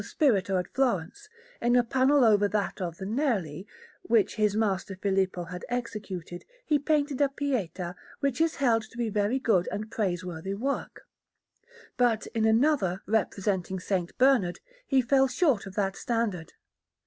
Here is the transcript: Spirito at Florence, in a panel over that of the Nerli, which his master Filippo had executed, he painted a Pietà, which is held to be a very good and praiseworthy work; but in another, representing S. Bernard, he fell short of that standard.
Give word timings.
Spirito 0.03 0.57
at 0.57 0.67
Florence, 0.67 1.29
in 1.61 1.75
a 1.75 1.83
panel 1.83 2.23
over 2.25 2.47
that 2.47 2.81
of 2.81 2.97
the 2.97 3.05
Nerli, 3.05 3.67
which 4.01 4.33
his 4.33 4.55
master 4.55 4.95
Filippo 4.95 5.43
had 5.43 5.63
executed, 5.69 6.43
he 6.65 6.79
painted 6.79 7.21
a 7.21 7.27
Pietà, 7.27 7.93
which 8.19 8.41
is 8.41 8.55
held 8.55 8.81
to 8.81 8.97
be 8.97 9.09
a 9.09 9.11
very 9.11 9.37
good 9.37 9.67
and 9.71 9.91
praiseworthy 9.91 10.55
work; 10.55 11.05
but 11.97 12.25
in 12.33 12.45
another, 12.45 13.03
representing 13.05 13.77
S. 13.79 14.11
Bernard, 14.17 14.59
he 14.87 15.03
fell 15.03 15.27
short 15.27 15.67
of 15.67 15.75
that 15.75 15.95
standard. 15.95 16.53